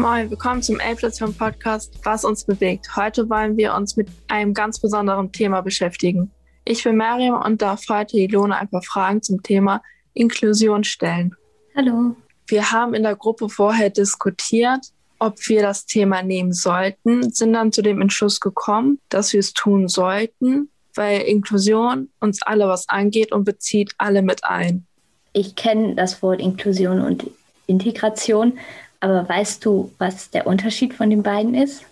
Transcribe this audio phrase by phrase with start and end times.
[0.00, 2.96] Moin, willkommen zum Elbstation Podcast Was uns bewegt.
[2.96, 6.30] Heute wollen wir uns mit einem ganz besonderen Thema beschäftigen.
[6.64, 9.82] Ich bin Mariam und darf heute Ilona ein paar Fragen zum Thema
[10.14, 11.36] Inklusion stellen.
[11.76, 12.16] Hallo.
[12.46, 14.86] Wir haben in der Gruppe vorher diskutiert,
[15.18, 19.52] ob wir das Thema nehmen sollten, sind dann zu dem Entschluss gekommen, dass wir es
[19.52, 24.86] tun sollten, weil Inklusion uns alle was angeht und bezieht alle mit ein.
[25.34, 27.30] Ich kenne das Wort Inklusion und
[27.66, 28.58] Integration,
[29.00, 31.84] aber weißt du, was der Unterschied von den beiden ist?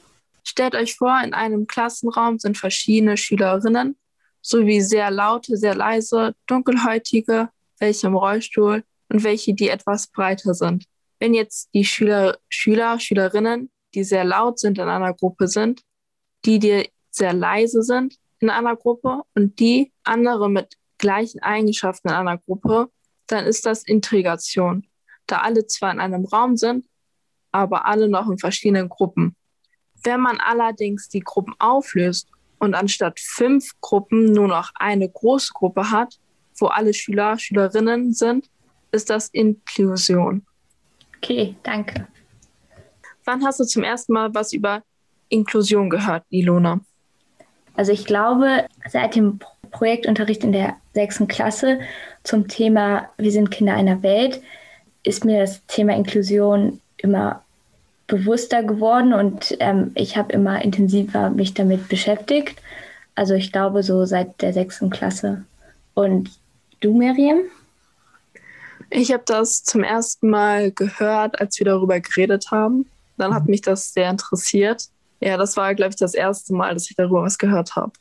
[0.44, 3.96] Stellt euch vor, in einem Klassenraum sind verschiedene Schülerinnen,
[4.40, 10.84] sowie sehr laute, sehr leise, dunkelhäutige, welche im Rollstuhl und welche, die etwas breiter sind.
[11.18, 15.82] Wenn jetzt die Schüler, Schüler, Schülerinnen, die sehr laut sind in einer Gruppe sind,
[16.44, 22.14] die, die sehr leise sind in einer Gruppe und die andere mit gleichen Eigenschaften in
[22.14, 22.90] einer Gruppe,
[23.26, 24.86] dann ist das Integration.
[25.26, 26.86] Da alle zwar in einem Raum sind,
[27.52, 29.36] aber alle noch in verschiedenen Gruppen.
[30.02, 35.90] Wenn man allerdings die Gruppen auflöst und anstatt fünf Gruppen nur noch eine große Gruppe
[35.90, 36.18] hat,
[36.58, 38.48] wo alle Schüler, Schülerinnen sind,
[38.92, 40.44] ist das Inklusion.
[41.16, 42.06] Okay, danke.
[43.24, 44.82] Wann hast du zum ersten Mal was über
[45.28, 46.80] Inklusion gehört, Ilona?
[47.74, 49.40] Also ich glaube, seit dem
[49.70, 51.80] Projektunterricht in der sechsten Klasse
[52.22, 54.42] zum Thema Wir sind Kinder einer Welt
[55.02, 57.42] ist mir das Thema Inklusion immer
[58.06, 62.60] bewusster geworden und ähm, ich habe immer intensiver mich damit beschäftigt.
[63.14, 65.44] Also ich glaube so seit der sechsten Klasse.
[65.94, 66.30] Und
[66.80, 67.40] du, Miriam?
[68.90, 72.86] Ich habe das zum ersten Mal gehört, als wir darüber geredet haben.
[73.18, 74.84] Dann hat mich das sehr interessiert.
[75.20, 77.92] Ja, das war, glaube ich, das erste Mal, dass ich darüber was gehört habe.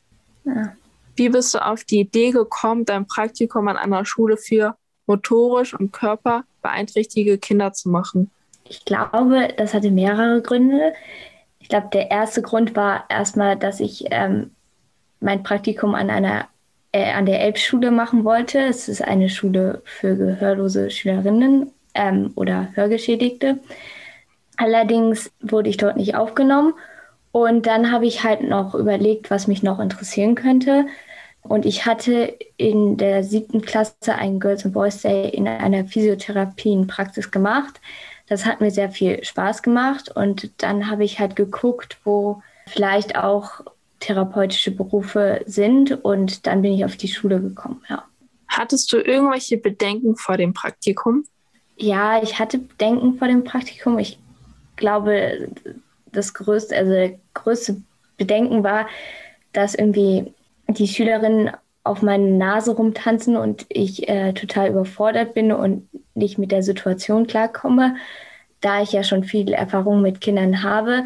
[0.44, 0.72] Ja.
[1.16, 5.92] Wie bist du auf die Idee gekommen, dein Praktikum an einer Schule für motorisch und
[5.92, 8.30] Körper beeinträchtigte Kinder zu machen?
[8.68, 10.92] Ich glaube, das hatte mehrere Gründe.
[11.60, 14.50] Ich glaube, der erste Grund war erstmal, dass ich ähm,
[15.20, 16.48] mein Praktikum an einer
[16.92, 18.58] äh, an der Elbschule machen wollte.
[18.60, 23.58] Es ist eine Schule für gehörlose Schülerinnen ähm, oder Hörgeschädigte.
[24.56, 26.74] Allerdings wurde ich dort nicht aufgenommen.
[27.30, 30.86] Und dann habe ich halt noch überlegt, was mich noch interessieren könnte.
[31.42, 37.30] Und ich hatte in der siebten Klasse einen Girls and Boys Day in einer Physiotherapienpraxis
[37.30, 37.80] gemacht.
[38.28, 40.10] Das hat mir sehr viel Spaß gemacht.
[40.14, 43.62] Und dann habe ich halt geguckt, wo vielleicht auch
[44.00, 46.04] therapeutische Berufe sind.
[46.04, 48.04] Und dann bin ich auf die Schule gekommen, ja.
[48.48, 51.24] Hattest du irgendwelche Bedenken vor dem Praktikum?
[51.76, 53.98] Ja, ich hatte Bedenken vor dem Praktikum.
[53.98, 54.18] Ich
[54.76, 55.50] glaube,
[56.06, 57.82] das größte, also größte
[58.16, 58.88] Bedenken war,
[59.52, 60.32] dass irgendwie
[60.66, 61.50] die Schülerinnen
[61.84, 65.88] auf meine Nase rumtanzen und ich äh, total überfordert bin und
[66.18, 67.96] nicht mit der Situation klarkomme,
[68.60, 71.04] da ich ja schon viel Erfahrung mit Kindern habe,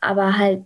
[0.00, 0.64] aber halt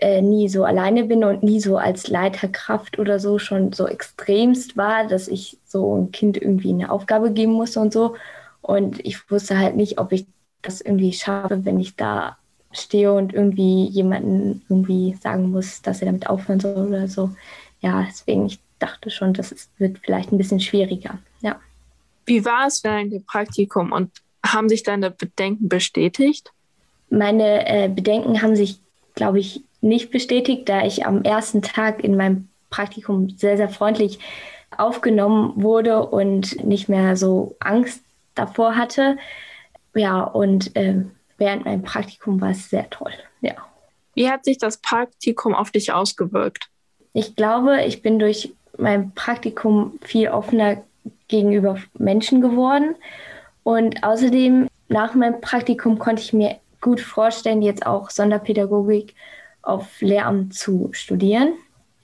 [0.00, 4.76] äh, nie so alleine bin und nie so als Leiterkraft oder so schon so extremst
[4.76, 8.16] war, dass ich so ein Kind irgendwie eine Aufgabe geben musste und so.
[8.62, 10.26] Und ich wusste halt nicht, ob ich
[10.62, 12.38] das irgendwie schaffe, wenn ich da
[12.72, 17.30] stehe und irgendwie jemanden irgendwie sagen muss, dass er damit aufhören soll oder so.
[17.80, 21.18] Ja, deswegen, ich dachte schon, das wird vielleicht ein bisschen schwieriger.
[22.26, 24.10] Wie war es während dem Praktikum und
[24.44, 26.50] haben sich deine Bedenken bestätigt?
[27.10, 28.80] Meine äh, Bedenken haben sich,
[29.14, 34.18] glaube ich, nicht bestätigt, da ich am ersten Tag in meinem Praktikum sehr, sehr freundlich
[34.76, 38.02] aufgenommen wurde und nicht mehr so Angst
[38.34, 39.16] davor hatte.
[39.94, 41.04] Ja, und äh,
[41.38, 43.12] während meinem Praktikum war es sehr toll.
[43.40, 43.54] Ja.
[44.14, 46.68] Wie hat sich das Praktikum auf dich ausgewirkt?
[47.12, 50.82] Ich glaube, ich bin durch mein Praktikum viel offener
[51.28, 52.94] gegenüber Menschen geworden.
[53.62, 59.14] Und außerdem, nach meinem Praktikum konnte ich mir gut vorstellen, jetzt auch Sonderpädagogik
[59.62, 61.54] auf Lehramt zu studieren.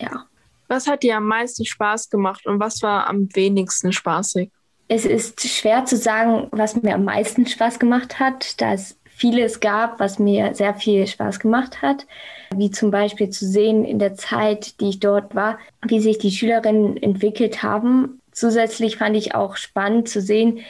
[0.01, 0.25] Ja.
[0.69, 4.51] Was hat dir am meisten Spaß gemacht und was war am wenigsten spaßig?
[4.89, 9.61] Es ist schwer zu sagen, was mir am meisten Spaß gemacht hat, da es vieles
[9.61, 12.07] gab, was mir sehr viel Spaß gemacht hat,
[12.55, 16.31] wie zum Beispiel zu sehen in der Zeit, die ich dort war, wie sich die
[16.31, 18.20] Schülerinnen entwickelt haben.
[18.41, 20.61] Zusätzlich fand ich auch spannend zu sehen,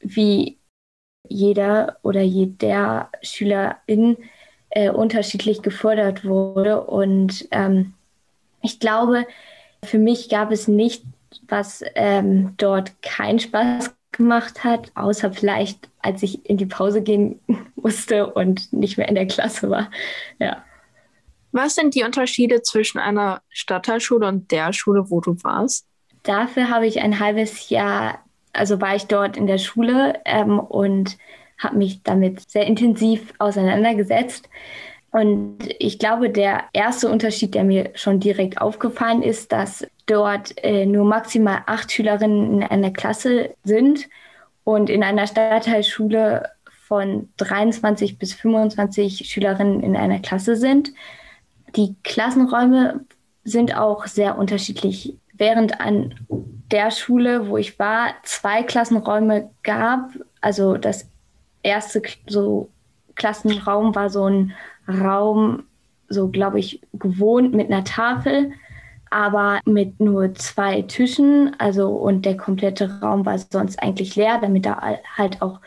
[0.00, 0.58] wie
[1.28, 4.16] jeder oder jeder Schülerin
[4.70, 6.82] äh, unterschiedlich gefordert wurde.
[6.82, 7.94] Und ähm,
[8.62, 9.28] ich glaube,
[9.84, 11.04] für mich gab es nicht,
[11.46, 17.38] was ähm, dort keinen Spaß gemacht hat, außer vielleicht, als ich in die Pause gehen
[17.76, 19.88] musste und nicht mehr in der Klasse war.
[20.40, 20.64] Ja.
[21.52, 25.86] Was sind die Unterschiede zwischen einer Stadtteilschule und der Schule, wo du warst?
[26.22, 28.18] Dafür habe ich ein halbes Jahr,
[28.52, 31.16] also war ich dort in der Schule ähm, und
[31.58, 34.48] habe mich damit sehr intensiv auseinandergesetzt.
[35.12, 40.86] Und ich glaube, der erste Unterschied, der mir schon direkt aufgefallen ist, dass dort äh,
[40.86, 44.08] nur maximal acht Schülerinnen in einer Klasse sind
[44.64, 46.48] und in einer Stadtteilschule
[46.86, 50.92] von 23 bis 25 Schülerinnen in einer Klasse sind.
[51.76, 53.04] Die Klassenräume
[53.44, 55.14] sind auch sehr unterschiedlich.
[55.40, 56.14] Während an
[56.70, 60.10] der Schule, wo ich war, zwei Klassenräume gab,
[60.42, 61.10] also das
[61.62, 62.68] erste so
[63.14, 64.52] Klassenraum war so ein
[64.86, 65.62] Raum,
[66.10, 68.52] so glaube ich, gewohnt mit einer Tafel,
[69.08, 71.56] aber mit nur zwei Tischen.
[71.58, 75.60] Also und der komplette Raum war sonst eigentlich leer, damit da halt auch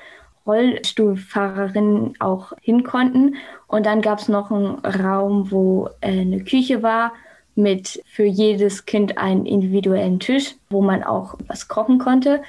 [0.45, 3.37] Rollstuhlfahrerinnen auch hin konnten.
[3.65, 7.13] Und dann gab es noch einen Raum, wo äh, eine Küche war
[7.55, 12.41] mit für jedes Kind einen individuellen Tisch, wo man auch was kochen konnte.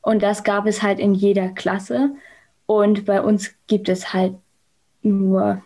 [0.00, 2.10] Und das gab es halt in jeder Klasse.
[2.66, 4.34] Und bei uns gibt es halt
[5.02, 5.62] nur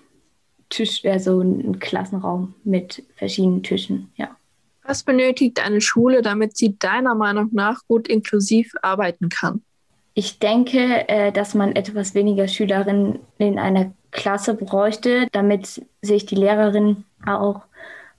[0.68, 4.36] Tisch, also ein Klassenraum mit verschiedenen Tischen, ja.
[4.84, 9.62] Was benötigt eine Schule, damit sie deiner Meinung nach gut inklusiv arbeiten kann?
[10.14, 16.34] Ich denke, äh, dass man etwas weniger Schülerinnen in einer Klasse bräuchte, damit sich die
[16.34, 17.62] Lehrerin auch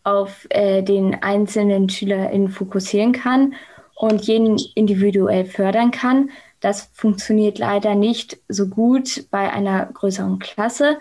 [0.04, 3.56] auf äh, den einzelnen SchülerInnen fokussieren kann
[3.96, 6.32] und jeden individuell fördern kann.
[6.60, 10.98] Das funktioniert leider nicht so gut bei einer größeren Klasse.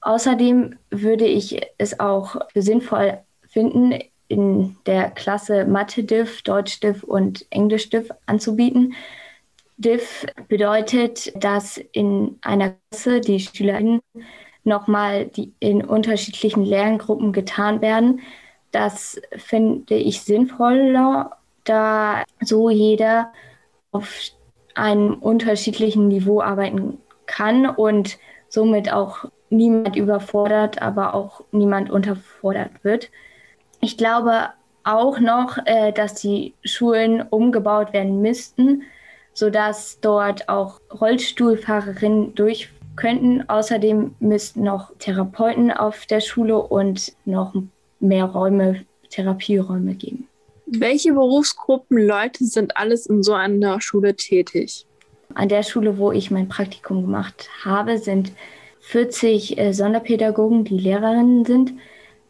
[0.00, 3.18] Außerdem würde ich es auch für sinnvoll
[3.48, 3.98] finden,
[4.28, 8.94] in der Klasse Mathe-Diff, Deutsch-Diff und Englisch-Diff anzubieten.
[9.76, 14.00] Diff bedeutet, dass in einer Klasse die SchülerInnen
[14.64, 15.30] nochmal
[15.60, 18.20] in unterschiedlichen Lerngruppen getan werden,
[18.72, 23.32] das finde ich sinnvoller, da so jeder
[23.92, 24.12] auf
[24.74, 28.18] einem unterschiedlichen Niveau arbeiten kann und
[28.48, 33.10] somit auch niemand überfordert, aber auch niemand unterfordert wird.
[33.80, 34.48] Ich glaube
[34.82, 38.82] auch noch, äh, dass die Schulen umgebaut werden müssten,
[39.32, 43.48] sodass dort auch Rollstuhlfahrerinnen durch könnten.
[43.48, 47.54] Außerdem müssten noch Therapeuten auf der Schule und noch
[48.00, 50.28] mehr Räume, Therapieräume geben.
[50.66, 54.86] Welche Berufsgruppen Leute sind alles in so einer Schule tätig?
[55.34, 58.32] An der Schule, wo ich mein Praktikum gemacht habe, sind
[58.80, 61.74] 40 äh, Sonderpädagogen, die Lehrerinnen sind,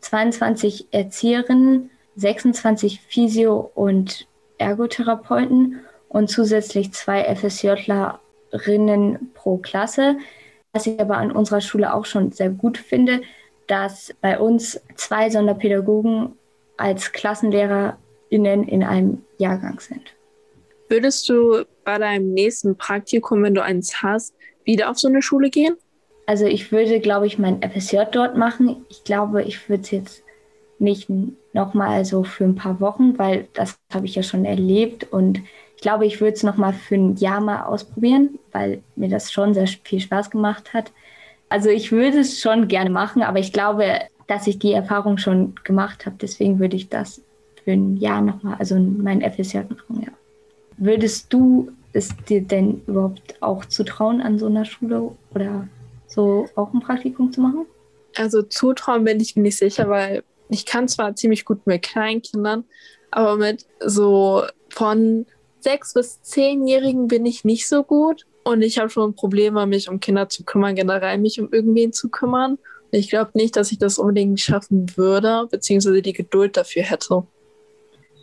[0.00, 4.26] 22 Erzieherinnen, 26 Physio- und
[4.58, 10.16] Ergotherapeuten und zusätzlich zwei FSJlerinnen pro Klasse.
[10.74, 13.22] Was ich aber an unserer Schule auch schon sehr gut finde,
[13.66, 16.32] dass bei uns zwei Sonderpädagogen
[16.76, 20.14] als KlassenlehrerInnen in einem Jahrgang sind.
[20.88, 24.34] Würdest du bei deinem nächsten Praktikum, wenn du eins hast,
[24.64, 25.76] wieder auf so eine Schule gehen?
[26.26, 28.84] Also ich würde, glaube ich, mein FSJ dort machen.
[28.88, 30.24] Ich glaube, ich würde es jetzt
[30.78, 31.08] nicht
[31.52, 35.40] nochmal so für ein paar Wochen, weil das habe ich ja schon erlebt und
[35.76, 39.54] ich glaube, ich würde es nochmal für ein Jahr mal ausprobieren, weil mir das schon
[39.54, 40.92] sehr viel Spaß gemacht hat.
[41.48, 45.54] Also ich würde es schon gerne machen, aber ich glaube, dass ich die Erfahrung schon
[45.64, 46.16] gemacht habe.
[46.20, 47.22] Deswegen würde ich das
[47.64, 50.12] für ein Jahr nochmal, also mein FSJ machen, ja.
[50.76, 55.68] Würdest du es dir denn überhaupt auch zutrauen, an so einer Schule oder
[56.06, 57.66] so auch ein Praktikum zu machen?
[58.16, 62.64] Also zutrauen bin ich mir nicht sicher, weil ich kann zwar ziemlich gut mit Kleinkindern,
[63.10, 65.26] aber mit so von
[65.64, 68.26] sechs bis zehnjährigen bin ich nicht so gut.
[68.44, 72.08] Und ich habe schon Probleme, mich um Kinder zu kümmern, generell mich um irgendwen zu
[72.10, 72.58] kümmern.
[72.92, 77.26] Ich glaube nicht, dass ich das unbedingt schaffen würde, beziehungsweise die Geduld dafür hätte.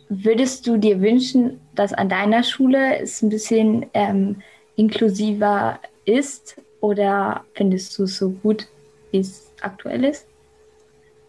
[0.08, 4.40] Würdest du dir wünschen, dass an deiner Schule es ein bisschen ähm,
[4.76, 6.56] inklusiver ist?
[6.80, 8.66] Oder findest du es so gut,
[9.10, 10.26] wie es aktuell ist?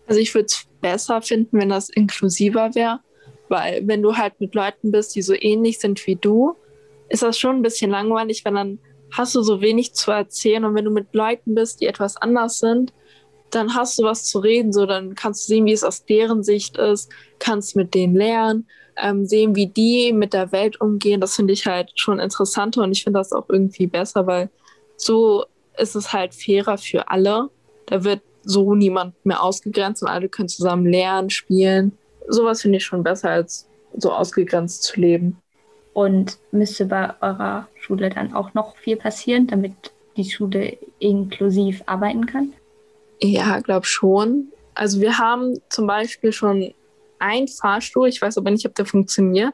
[0.08, 3.00] Also ich würde es besser finden, wenn das inklusiver wäre,
[3.54, 6.56] weil wenn du halt mit Leuten bist, die so ähnlich sind wie du,
[7.08, 8.80] ist das schon ein bisschen langweilig, weil dann
[9.12, 12.58] hast du so wenig zu erzählen und wenn du mit Leuten bist, die etwas anders
[12.58, 12.94] sind,
[13.52, 16.42] dann hast du was zu reden, so dann kannst du sehen, wie es aus deren
[16.42, 18.68] Sicht ist, kannst mit denen lernen,
[18.98, 21.22] ähm, sehen, wie die mit der Welt umgehen.
[21.22, 24.50] Das finde ich halt schon interessanter und ich finde das auch irgendwie besser, weil
[24.98, 25.46] so
[25.78, 27.52] ist es halt fairer für alle.
[27.86, 31.96] Da wird so niemand mehr ausgegrenzt und alle können zusammen lernen, spielen.
[32.27, 35.38] Sowas finde ich schon besser, als so ausgegrenzt zu leben.
[35.94, 39.74] Und müsste bei eurer Schule dann auch noch viel passieren, damit
[40.18, 42.53] die Schule inklusiv arbeiten kann?
[43.22, 44.48] Ja, glaube schon.
[44.74, 46.74] Also wir haben zum Beispiel schon
[47.20, 49.53] einen Fahrstuhl, ich weiß aber nicht, ob der funktioniert.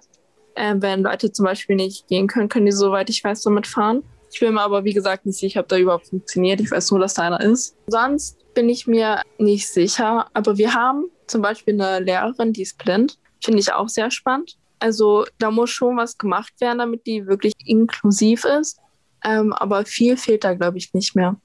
[0.56, 4.04] Äh, wenn Leute zum Beispiel nicht gehen können, können die, soweit ich weiß, damit fahren.
[4.32, 6.60] Ich bin mir aber, wie gesagt, nicht sicher, ob da überhaupt funktioniert.
[6.62, 7.76] Ich weiß nur, dass da einer ist.
[7.88, 10.28] Sonst bin ich mir nicht sicher.
[10.34, 13.18] Aber wir haben zum Beispiel eine Lehrerin, die ist blind.
[13.42, 14.58] Finde ich auch sehr spannend.
[14.80, 18.82] Also da muss schon was gemacht werden, damit die wirklich inklusiv ist.
[19.24, 21.38] Ähm, aber viel fehlt da, glaube ich, nicht mehr.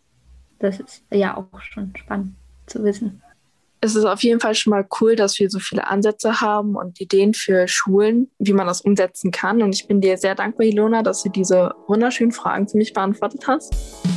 [0.58, 2.34] Das ist ja auch schon spannend
[2.66, 3.22] zu wissen
[3.84, 6.98] es ist auf jeden Fall schon mal cool, dass wir so viele Ansätze haben und
[7.02, 9.62] Ideen für Schulen, wie man das umsetzen kann.
[9.62, 13.46] Und ich bin dir sehr dankbar, Ilona, dass du diese wunderschönen Fragen für mich beantwortet
[13.46, 13.74] hast.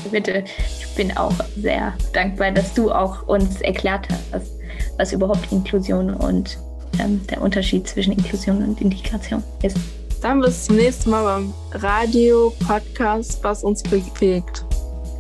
[0.10, 0.46] Bitte,
[0.80, 4.54] ich bin auch sehr dankbar, dass du auch uns erklärt hast,
[4.98, 6.58] was überhaupt Inklusion und
[7.00, 9.78] ähm, der Unterschied zwischen Inklusion und Integration ist.
[10.22, 14.64] Dann bis zum nächsten Mal beim Radio-Podcast, was uns bewegt.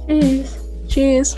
[0.07, 0.55] Tschüss.
[0.87, 1.35] Tschüss.